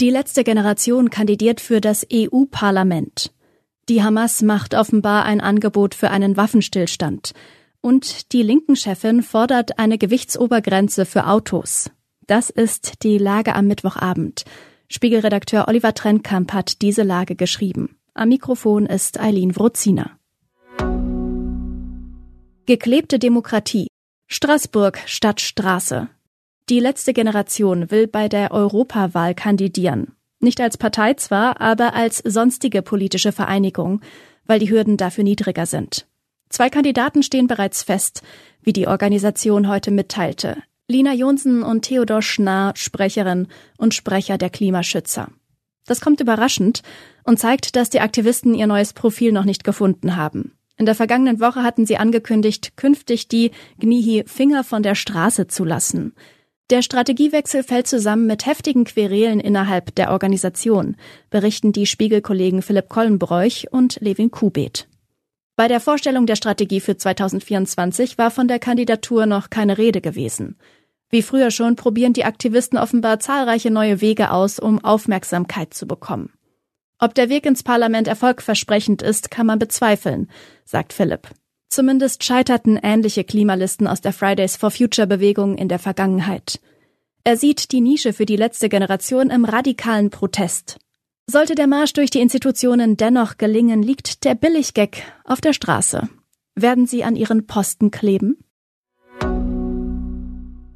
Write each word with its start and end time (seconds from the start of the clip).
Die 0.00 0.10
letzte 0.10 0.44
Generation 0.44 1.10
kandidiert 1.10 1.60
für 1.60 1.80
das 1.80 2.06
EU-Parlament. 2.12 3.32
Die 3.88 4.00
Hamas 4.00 4.42
macht 4.42 4.74
offenbar 4.74 5.24
ein 5.24 5.40
Angebot 5.40 5.96
für 5.96 6.10
einen 6.10 6.36
Waffenstillstand. 6.36 7.32
Und 7.80 8.32
die 8.32 8.42
linken 8.42 8.76
Chefin 8.76 9.24
fordert 9.24 9.80
eine 9.80 9.98
Gewichtsobergrenze 9.98 11.04
für 11.04 11.26
Autos. 11.26 11.90
Das 12.28 12.48
ist 12.48 13.02
die 13.02 13.18
Lage 13.18 13.56
am 13.56 13.66
Mittwochabend. 13.66 14.44
Spiegelredakteur 14.88 15.66
Oliver 15.66 15.94
Trennkamp 15.94 16.52
hat 16.52 16.80
diese 16.80 17.02
Lage 17.02 17.34
geschrieben. 17.34 17.96
Am 18.14 18.28
Mikrofon 18.28 18.86
ist 18.86 19.18
Eileen 19.18 19.56
Wrozina. 19.56 20.16
Geklebte 22.66 23.18
Demokratie. 23.18 23.88
Straßburg 24.28 25.00
statt 25.06 25.40
Straße. 25.40 26.08
Die 26.70 26.80
letzte 26.80 27.14
Generation 27.14 27.90
will 27.90 28.06
bei 28.06 28.28
der 28.28 28.52
Europawahl 28.52 29.34
kandidieren. 29.34 30.12
Nicht 30.38 30.60
als 30.60 30.76
Partei 30.76 31.14
zwar, 31.14 31.62
aber 31.62 31.94
als 31.94 32.18
sonstige 32.18 32.82
politische 32.82 33.32
Vereinigung, 33.32 34.02
weil 34.44 34.58
die 34.58 34.68
Hürden 34.68 34.98
dafür 34.98 35.24
niedriger 35.24 35.64
sind. 35.64 36.06
Zwei 36.50 36.68
Kandidaten 36.68 37.22
stehen 37.22 37.46
bereits 37.46 37.82
fest, 37.82 38.22
wie 38.60 38.74
die 38.74 38.86
Organisation 38.86 39.66
heute 39.66 39.90
mitteilte. 39.90 40.58
Lina 40.88 41.14
Jonsen 41.14 41.62
und 41.62 41.82
Theodor 41.82 42.20
Schnarr, 42.20 42.76
Sprecherin 42.76 43.48
und 43.78 43.94
Sprecher 43.94 44.36
der 44.36 44.50
Klimaschützer. 44.50 45.28
Das 45.86 46.02
kommt 46.02 46.20
überraschend 46.20 46.82
und 47.24 47.38
zeigt, 47.38 47.76
dass 47.76 47.88
die 47.88 48.00
Aktivisten 48.00 48.54
ihr 48.54 48.66
neues 48.66 48.92
Profil 48.92 49.32
noch 49.32 49.44
nicht 49.44 49.64
gefunden 49.64 50.16
haben. 50.16 50.52
In 50.76 50.84
der 50.84 50.94
vergangenen 50.94 51.40
Woche 51.40 51.62
hatten 51.62 51.86
sie 51.86 51.96
angekündigt, 51.96 52.76
künftig 52.76 53.28
die 53.28 53.52
Gnihi 53.78 54.24
Finger 54.26 54.64
von 54.64 54.82
der 54.82 54.94
Straße 54.94 55.46
zu 55.46 55.64
lassen. 55.64 56.12
Der 56.70 56.82
Strategiewechsel 56.82 57.62
fällt 57.62 57.86
zusammen 57.86 58.26
mit 58.26 58.44
heftigen 58.44 58.84
Querelen 58.84 59.40
innerhalb 59.40 59.94
der 59.94 60.10
Organisation, 60.10 60.96
berichten 61.30 61.72
die 61.72 61.86
Spiegelkollegen 61.86 62.60
Philipp 62.60 62.90
Kollenbräuch 62.90 63.68
und 63.70 63.98
Levin 64.00 64.30
Kubet. 64.30 64.86
Bei 65.56 65.66
der 65.66 65.80
Vorstellung 65.80 66.26
der 66.26 66.36
Strategie 66.36 66.80
für 66.80 66.96
2024 66.96 68.18
war 68.18 68.30
von 68.30 68.48
der 68.48 68.58
Kandidatur 68.58 69.24
noch 69.24 69.48
keine 69.48 69.78
Rede 69.78 70.02
gewesen. 70.02 70.58
Wie 71.08 71.22
früher 71.22 71.50
schon 71.50 71.74
probieren 71.74 72.12
die 72.12 72.26
Aktivisten 72.26 72.78
offenbar 72.78 73.18
zahlreiche 73.18 73.70
neue 73.70 74.02
Wege 74.02 74.30
aus, 74.30 74.58
um 74.58 74.84
Aufmerksamkeit 74.84 75.72
zu 75.72 75.86
bekommen. 75.86 76.34
Ob 76.98 77.14
der 77.14 77.30
Weg 77.30 77.46
ins 77.46 77.62
Parlament 77.62 78.08
erfolgversprechend 78.08 79.00
ist, 79.00 79.30
kann 79.30 79.46
man 79.46 79.58
bezweifeln, 79.58 80.30
sagt 80.66 80.92
Philipp. 80.92 81.28
Zumindest 81.68 82.24
scheiterten 82.24 82.78
ähnliche 82.82 83.24
Klimalisten 83.24 83.86
aus 83.86 84.00
der 84.00 84.12
Fridays 84.12 84.56
for 84.56 84.70
Future 84.70 85.06
Bewegung 85.06 85.56
in 85.56 85.68
der 85.68 85.78
Vergangenheit. 85.78 86.60
Er 87.24 87.36
sieht 87.36 87.72
die 87.72 87.82
Nische 87.82 88.12
für 88.12 88.24
die 88.24 88.36
letzte 88.36 88.68
Generation 88.68 89.28
im 89.28 89.44
radikalen 89.44 90.08
Protest. 90.08 90.78
Sollte 91.26 91.54
der 91.54 91.66
Marsch 91.66 91.92
durch 91.92 92.08
die 92.08 92.20
Institutionen 92.20 92.96
dennoch 92.96 93.36
gelingen, 93.36 93.82
liegt 93.82 94.24
der 94.24 94.34
Billiggag 94.34 95.02
auf 95.24 95.42
der 95.42 95.52
Straße. 95.52 96.08
Werden 96.54 96.86
sie 96.86 97.04
an 97.04 97.16
ihren 97.16 97.46
Posten 97.46 97.90
kleben? 97.90 98.38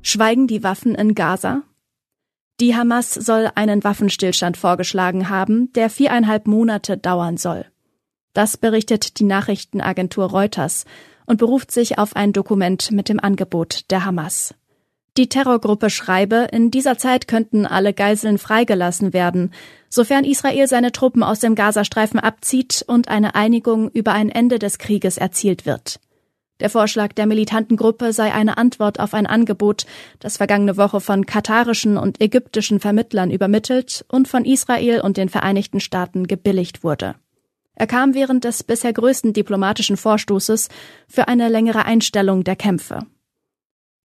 Schweigen 0.02 0.46
die 0.46 0.62
Waffen 0.62 0.94
in 0.94 1.14
Gaza? 1.14 1.62
Die 2.60 2.76
Hamas 2.76 3.14
soll 3.14 3.50
einen 3.54 3.82
Waffenstillstand 3.82 4.58
vorgeschlagen 4.58 5.30
haben, 5.30 5.72
der 5.72 5.88
viereinhalb 5.88 6.46
Monate 6.46 6.98
dauern 6.98 7.38
soll. 7.38 7.71
Das 8.32 8.56
berichtet 8.56 9.18
die 9.18 9.24
Nachrichtenagentur 9.24 10.26
Reuters 10.26 10.84
und 11.26 11.38
beruft 11.38 11.70
sich 11.70 11.98
auf 11.98 12.16
ein 12.16 12.32
Dokument 12.32 12.90
mit 12.90 13.08
dem 13.08 13.20
Angebot 13.20 13.90
der 13.90 14.04
Hamas. 14.04 14.54
Die 15.18 15.28
Terrorgruppe 15.28 15.90
schreibe, 15.90 16.48
in 16.52 16.70
dieser 16.70 16.96
Zeit 16.96 17.28
könnten 17.28 17.66
alle 17.66 17.92
Geiseln 17.92 18.38
freigelassen 18.38 19.12
werden, 19.12 19.52
sofern 19.90 20.24
Israel 20.24 20.66
seine 20.66 20.90
Truppen 20.90 21.22
aus 21.22 21.40
dem 21.40 21.54
Gazastreifen 21.54 22.18
abzieht 22.18 22.82
und 22.86 23.08
eine 23.08 23.34
Einigung 23.34 23.90
über 23.90 24.12
ein 24.12 24.30
Ende 24.30 24.58
des 24.58 24.78
Krieges 24.78 25.18
erzielt 25.18 25.66
wird. 25.66 26.00
Der 26.60 26.70
Vorschlag 26.70 27.12
der 27.12 27.26
militanten 27.26 27.76
Gruppe 27.76 28.14
sei 28.14 28.32
eine 28.32 28.56
Antwort 28.56 29.00
auf 29.00 29.12
ein 29.12 29.26
Angebot, 29.26 29.84
das 30.18 30.38
vergangene 30.38 30.78
Woche 30.78 31.00
von 31.00 31.26
katarischen 31.26 31.98
und 31.98 32.22
ägyptischen 32.22 32.80
Vermittlern 32.80 33.30
übermittelt 33.30 34.06
und 34.08 34.28
von 34.28 34.46
Israel 34.46 35.02
und 35.02 35.18
den 35.18 35.28
Vereinigten 35.28 35.80
Staaten 35.80 36.26
gebilligt 36.26 36.84
wurde. 36.84 37.16
Er 37.74 37.86
kam 37.86 38.14
während 38.14 38.44
des 38.44 38.62
bisher 38.62 38.92
größten 38.92 39.32
diplomatischen 39.32 39.96
Vorstoßes 39.96 40.68
für 41.08 41.28
eine 41.28 41.48
längere 41.48 41.84
Einstellung 41.84 42.44
der 42.44 42.56
Kämpfe. 42.56 43.06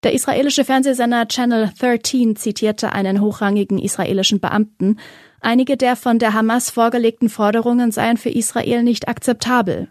Der 0.03 0.13
israelische 0.13 0.63
Fernsehsender 0.63 1.27
Channel 1.27 1.71
13 1.79 2.35
zitierte 2.35 2.93
einen 2.93 3.19
hochrangigen 3.19 3.79
israelischen 3.79 4.39
Beamten, 4.39 4.99
einige 5.41 5.75
der 5.75 5.95
von 5.95 6.19
der 6.19 6.33
Hamas 6.33 6.69
vorgelegten 6.69 7.29
Forderungen 7.29 7.91
seien 7.91 8.17
für 8.17 8.29
Israel 8.29 8.83
nicht 8.83 9.07
akzeptabel. 9.07 9.89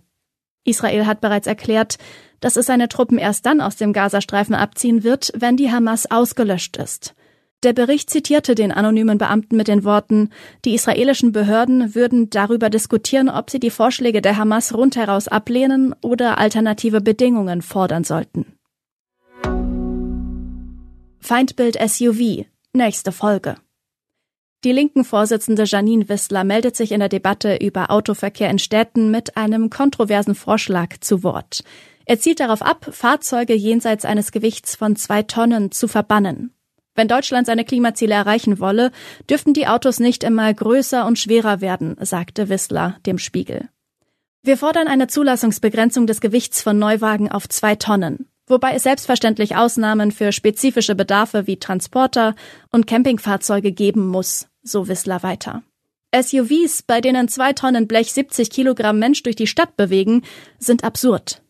Israel 0.64 1.06
hat 1.06 1.20
bereits 1.20 1.46
erklärt, 1.46 1.98
dass 2.40 2.56
es 2.56 2.66
seine 2.66 2.88
Truppen 2.88 3.18
erst 3.18 3.46
dann 3.46 3.60
aus 3.60 3.76
dem 3.76 3.92
Gazastreifen 3.92 4.54
abziehen 4.54 5.02
wird, 5.04 5.32
wenn 5.36 5.56
die 5.56 5.70
Hamas 5.70 6.10
ausgelöscht 6.10 6.76
ist. 6.76 7.14
Der 7.62 7.72
Bericht 7.72 8.10
zitierte 8.10 8.54
den 8.54 8.70
anonymen 8.70 9.18
Beamten 9.18 9.56
mit 9.56 9.68
den 9.68 9.82
Worten, 9.84 10.30
die 10.64 10.74
israelischen 10.74 11.32
Behörden 11.32 11.94
würden 11.94 12.28
darüber 12.30 12.68
diskutieren, 12.70 13.28
ob 13.28 13.50
sie 13.50 13.58
die 13.58 13.70
Vorschläge 13.70 14.20
der 14.20 14.36
Hamas 14.36 14.74
rundheraus 14.74 15.26
ablehnen 15.26 15.94
oder 16.02 16.38
alternative 16.38 17.00
Bedingungen 17.00 17.62
fordern 17.62 18.04
sollten. 18.04 18.56
Feindbild 21.20 21.76
SUV. 21.80 22.44
Nächste 22.72 23.10
Folge. 23.10 23.56
Die 24.62 24.72
linken 24.72 25.04
Vorsitzende 25.04 25.64
Janine 25.64 26.08
Wissler 26.08 26.44
meldet 26.44 26.76
sich 26.76 26.92
in 26.92 27.00
der 27.00 27.08
Debatte 27.08 27.56
über 27.56 27.90
Autoverkehr 27.90 28.50
in 28.50 28.58
Städten 28.58 29.10
mit 29.10 29.36
einem 29.36 29.70
kontroversen 29.70 30.34
Vorschlag 30.34 30.98
zu 31.00 31.22
Wort. 31.22 31.64
Er 32.04 32.18
zielt 32.20 32.40
darauf 32.40 32.62
ab, 32.62 32.88
Fahrzeuge 32.92 33.54
jenseits 33.54 34.04
eines 34.04 34.30
Gewichts 34.30 34.76
von 34.76 34.94
zwei 34.94 35.22
Tonnen 35.22 35.72
zu 35.72 35.88
verbannen. 35.88 36.55
Wenn 36.96 37.08
Deutschland 37.08 37.46
seine 37.46 37.64
Klimaziele 37.64 38.14
erreichen 38.14 38.58
wolle, 38.58 38.90
dürften 39.28 39.52
die 39.52 39.66
Autos 39.66 40.00
nicht 40.00 40.24
immer 40.24 40.52
größer 40.52 41.06
und 41.06 41.18
schwerer 41.18 41.60
werden, 41.60 41.96
sagte 42.00 42.48
Wissler 42.48 42.96
dem 43.04 43.18
Spiegel. 43.18 43.68
Wir 44.42 44.56
fordern 44.56 44.88
eine 44.88 45.06
Zulassungsbegrenzung 45.06 46.06
des 46.06 46.20
Gewichts 46.20 46.62
von 46.62 46.78
Neuwagen 46.78 47.30
auf 47.30 47.48
zwei 47.48 47.74
Tonnen, 47.74 48.28
wobei 48.46 48.74
es 48.74 48.84
selbstverständlich 48.84 49.56
Ausnahmen 49.56 50.10
für 50.10 50.32
spezifische 50.32 50.94
Bedarfe 50.94 51.46
wie 51.46 51.58
Transporter 51.58 52.34
und 52.70 52.86
Campingfahrzeuge 52.86 53.72
geben 53.72 54.08
muss, 54.08 54.48
so 54.62 54.88
Wissler 54.88 55.22
weiter. 55.22 55.62
SUVs, 56.14 56.82
bei 56.82 57.00
denen 57.00 57.28
zwei 57.28 57.52
Tonnen 57.52 57.88
Blech 57.88 58.12
70 58.12 58.48
Kilogramm 58.50 58.98
Mensch 58.98 59.22
durch 59.22 59.36
die 59.36 59.46
Stadt 59.46 59.76
bewegen, 59.76 60.22
sind 60.58 60.84
absurd. 60.84 61.42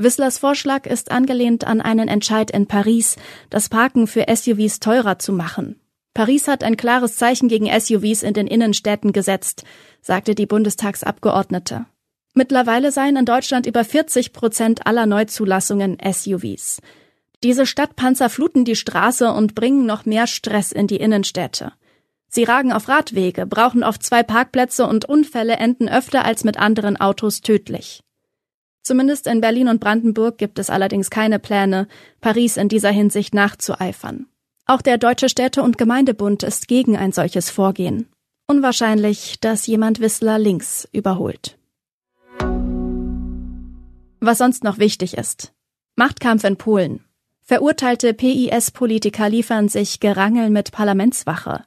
Wisslers 0.00 0.38
Vorschlag 0.38 0.86
ist 0.86 1.10
angelehnt 1.10 1.66
an 1.66 1.80
einen 1.80 2.06
Entscheid 2.06 2.52
in 2.52 2.68
Paris, 2.68 3.16
das 3.50 3.68
Parken 3.68 4.06
für 4.06 4.26
SUVs 4.32 4.78
teurer 4.78 5.18
zu 5.18 5.32
machen. 5.32 5.80
Paris 6.14 6.46
hat 6.46 6.62
ein 6.62 6.76
klares 6.76 7.16
Zeichen 7.16 7.48
gegen 7.48 7.66
SUVs 7.66 8.22
in 8.22 8.32
den 8.32 8.46
Innenstädten 8.46 9.12
gesetzt, 9.12 9.64
sagte 10.00 10.36
die 10.36 10.46
Bundestagsabgeordnete. 10.46 11.86
Mittlerweile 12.32 12.92
seien 12.92 13.16
in 13.16 13.24
Deutschland 13.24 13.66
über 13.66 13.84
40 13.84 14.32
Prozent 14.32 14.86
aller 14.86 15.06
Neuzulassungen 15.06 15.98
SUVs. 16.00 16.80
Diese 17.42 17.66
Stadtpanzer 17.66 18.30
fluten 18.30 18.64
die 18.64 18.76
Straße 18.76 19.32
und 19.32 19.56
bringen 19.56 19.84
noch 19.84 20.06
mehr 20.06 20.28
Stress 20.28 20.70
in 20.70 20.86
die 20.86 20.98
Innenstädte. 20.98 21.72
Sie 22.28 22.44
ragen 22.44 22.72
auf 22.72 22.88
Radwege, 22.88 23.46
brauchen 23.46 23.82
oft 23.82 24.04
zwei 24.04 24.22
Parkplätze 24.22 24.86
und 24.86 25.06
Unfälle 25.08 25.54
enden 25.54 25.88
öfter 25.88 26.24
als 26.24 26.44
mit 26.44 26.56
anderen 26.56 27.00
Autos 27.00 27.40
tödlich. 27.40 28.04
Zumindest 28.82 29.26
in 29.26 29.40
Berlin 29.40 29.68
und 29.68 29.80
Brandenburg 29.80 30.38
gibt 30.38 30.58
es 30.58 30.70
allerdings 30.70 31.10
keine 31.10 31.38
Pläne, 31.38 31.88
Paris 32.20 32.56
in 32.56 32.68
dieser 32.68 32.90
Hinsicht 32.90 33.34
nachzueifern. 33.34 34.26
Auch 34.66 34.82
der 34.82 34.98
Deutsche 34.98 35.28
Städte- 35.28 35.62
und 35.62 35.78
Gemeindebund 35.78 36.42
ist 36.42 36.68
gegen 36.68 36.96
ein 36.96 37.12
solches 37.12 37.50
Vorgehen. 37.50 38.08
Unwahrscheinlich, 38.46 39.40
dass 39.40 39.66
jemand 39.66 40.00
Wissler 40.00 40.38
links 40.38 40.88
überholt. 40.92 41.58
Was 44.20 44.38
sonst 44.38 44.64
noch 44.64 44.78
wichtig 44.78 45.16
ist. 45.16 45.52
Machtkampf 45.96 46.44
in 46.44 46.56
Polen. 46.56 47.04
Verurteilte 47.42 48.12
PIS-Politiker 48.12 49.28
liefern 49.28 49.68
sich 49.68 50.00
Gerangel 50.00 50.50
mit 50.50 50.70
Parlamentswache. 50.70 51.64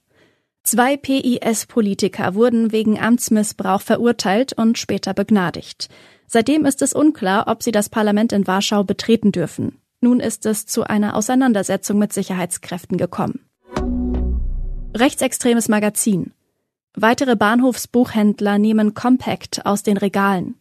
Zwei 0.64 0.96
PIS-Politiker 0.96 2.36
wurden 2.36 2.72
wegen 2.72 3.00
Amtsmissbrauch 3.00 3.82
verurteilt 3.82 4.54
und 4.54 4.78
später 4.78 5.14
begnadigt. 5.14 5.90
Seitdem 6.28 6.66
ist 6.66 6.82
es 6.82 6.94
unklar, 6.94 7.48
ob 7.48 7.64
sie 7.64 7.72
das 7.72 7.90
Parlament 7.90 8.32
in 8.32 8.46
Warschau 8.46 8.84
betreten 8.84 9.32
dürfen. 9.32 9.80
Nun 10.02 10.20
ist 10.20 10.46
es 10.46 10.66
zu 10.66 10.84
einer 10.84 11.16
Auseinandersetzung 11.16 11.98
mit 11.98 12.14
Sicherheitskräften 12.14 12.98
gekommen. 12.98 13.46
Rechtsextremes 14.96 15.68
Magazin. 15.68 16.34
Weitere 16.94 17.36
Bahnhofsbuchhändler 17.36 18.60
nehmen 18.60 18.94
Compact 18.94 19.66
aus 19.66 19.84
den 19.84 19.98
Regalen. 19.98 20.56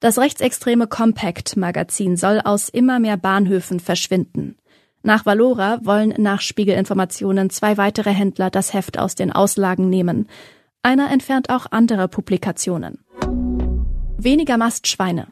Das 0.00 0.18
rechtsextreme 0.18 0.88
Compact 0.88 1.56
Magazin 1.56 2.16
soll 2.16 2.40
aus 2.40 2.68
immer 2.68 2.98
mehr 2.98 3.16
Bahnhöfen 3.16 3.78
verschwinden. 3.78 4.56
Nach 5.02 5.26
Valora 5.26 5.80
wollen 5.82 6.14
nach 6.18 6.40
Spiegelinformationen 6.40 7.50
zwei 7.50 7.76
weitere 7.76 8.10
Händler 8.10 8.50
das 8.50 8.72
Heft 8.72 8.98
aus 8.98 9.14
den 9.14 9.32
Auslagen 9.32 9.90
nehmen. 9.90 10.28
Einer 10.82 11.10
entfernt 11.10 11.50
auch 11.50 11.66
andere 11.70 12.08
Publikationen. 12.08 13.04
Weniger 14.16 14.56
Mastschweine. 14.56 15.26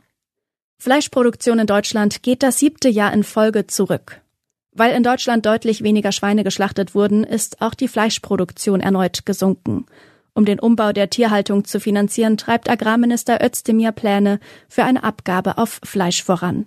Fleischproduktion 0.79 1.61
in 1.61 1.67
Deutschland 1.67 2.23
geht 2.23 2.43
das 2.43 2.59
siebte 2.59 2.89
Jahr 2.89 3.13
in 3.13 3.23
Folge 3.23 3.67
zurück. 3.67 4.21
Weil 4.73 4.95
in 4.95 5.03
Deutschland 5.03 5.47
deutlich 5.47 5.83
weniger 5.83 6.11
Schweine 6.11 6.43
geschlachtet 6.43 6.95
wurden, 6.95 7.23
ist 7.23 7.61
auch 7.61 7.75
die 7.75 7.89
Fleischproduktion 7.89 8.81
erneut 8.81 9.27
gesunken. 9.27 9.87
Um 10.33 10.45
den 10.45 10.61
Umbau 10.61 10.93
der 10.93 11.11
Tierhaltung 11.11 11.65
zu 11.65 11.81
finanzieren, 11.81 12.37
treibt 12.37 12.71
Agrarminister 12.71 13.45
Özdemir 13.45 13.93
Pläne 13.93 14.41
für 14.69 14.85
eine 14.85 15.05
Abgabe 15.05 15.59
auf 15.59 15.81
Fleisch 15.85 16.23
voran. 16.23 16.67